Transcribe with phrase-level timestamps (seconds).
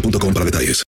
[0.00, 0.84] para detalles.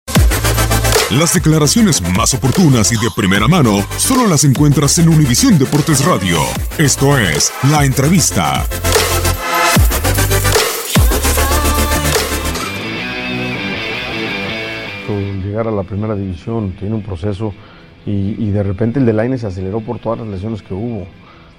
[1.12, 6.40] Las declaraciones más oportunas y de primera mano solo las encuentras en Univisión Deportes Radio.
[6.78, 8.66] Esto es La Entrevista.
[15.54, 17.54] llegar a la primera división tiene un proceso
[18.08, 21.06] y, de repente el de se aceleró por todas las lesiones que hubo.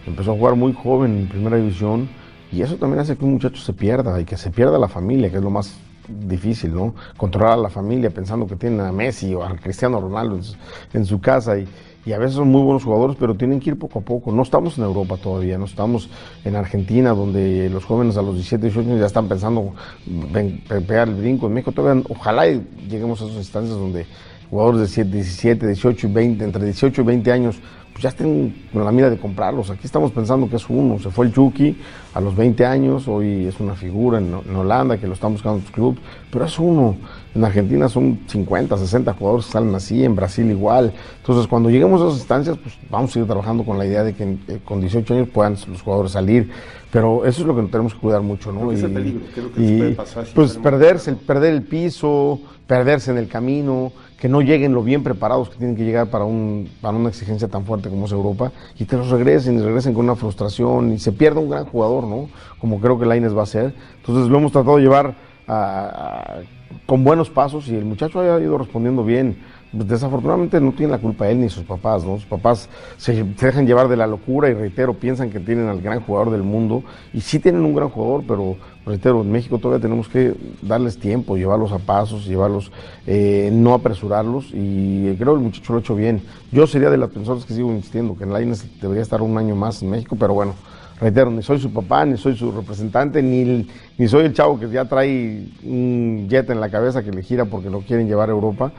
[0.07, 2.09] Empezó a jugar muy joven en primera división
[2.53, 5.31] y eso también hace que un muchacho se pierda y que se pierda la familia,
[5.31, 5.79] que es lo más
[6.09, 6.95] difícil, ¿no?
[7.17, 10.39] Controlar a la familia pensando que tienen a Messi o a Cristiano Ronaldo
[10.93, 11.67] en su, casa y,
[12.05, 14.33] y, a veces son muy buenos jugadores, pero tienen que ir poco a poco.
[14.33, 16.09] No estamos en Europa todavía, no estamos
[16.45, 19.75] en Argentina, donde los jóvenes a los 17, 18 años ya están pensando
[20.07, 21.47] en pegar el brinco.
[21.47, 21.73] En México
[22.09, 24.07] ojalá lleguemos a esas instancias donde
[24.51, 27.57] jugadores de 17, 18 y 20, entre 18 y 20 años,
[28.01, 29.71] ya estén con la mira de comprarlos.
[29.71, 30.99] Aquí estamos pensando que es uno.
[30.99, 31.77] Se fue el Chucky
[32.13, 35.61] a los 20 años, hoy es una figura en, en Holanda que lo están buscando
[35.61, 36.01] los clubes,
[36.31, 36.97] pero es uno.
[37.35, 40.93] En Argentina son 50, 60 jugadores que salen así, en Brasil igual.
[41.19, 44.15] Entonces, cuando lleguemos a esas instancias, pues vamos a seguir trabajando con la idea de
[44.15, 46.51] que eh, con 18 años puedan los jugadores salir.
[46.93, 48.73] Pero eso es lo que tenemos que cuidar mucho, ¿no?
[48.73, 53.19] Y, peligro, que y, puede pasar, si pues perderse, el, perder el piso, perderse en
[53.19, 56.97] el camino, que no lleguen lo bien preparados que tienen que llegar para, un, para
[56.97, 60.17] una exigencia tan fuerte como es Europa, y que los regresen y regresen con una
[60.17, 62.29] frustración y se pierda un gran jugador, ¿no?
[62.59, 63.75] Como creo que Laines va a ser.
[63.97, 65.15] Entonces lo hemos tratado de llevar
[66.87, 69.39] con buenos pasos y el muchacho ha ido respondiendo bien.
[69.75, 72.17] Desafortunadamente no tiene la culpa él ni sus papás, ¿no?
[72.17, 75.81] Sus papás se, se, dejan llevar de la locura y reitero, piensan que tienen al
[75.81, 79.83] gran jugador del mundo y sí tienen un gran jugador, pero reitero, en México todavía
[79.83, 82.71] tenemos que darles tiempo, llevarlos a pasos, llevarlos,
[83.07, 86.23] eh, no apresurarlos y creo que el muchacho lo ha hecho bien.
[86.53, 89.57] Yo sería de las personas que sigo insistiendo que en Laines debería estar un año
[89.57, 90.55] más en México, pero bueno,
[91.01, 93.67] reitero, ni soy su papá, ni soy su representante, ni,
[93.99, 97.47] ni soy el chavo que ya trae un jet en la cabeza que le gira
[97.47, 98.73] porque lo quieren llevar a Europa.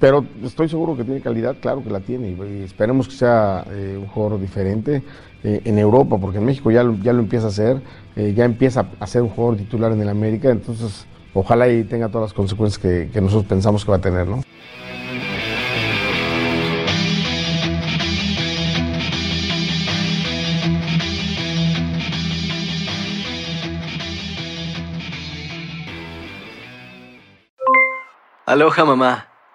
[0.00, 3.96] Pero estoy seguro que tiene calidad, claro que la tiene, y esperemos que sea eh,
[3.98, 5.02] un jugador diferente
[5.42, 7.80] eh, en Europa, porque en México ya lo, ya lo empieza a hacer,
[8.16, 12.08] eh, ya empieza a ser un jugador titular en el América, entonces ojalá y tenga
[12.08, 14.42] todas las consecuencias que, nosotros pensamos que va a tener, ¿no?
[28.46, 29.33] Aloha mamá,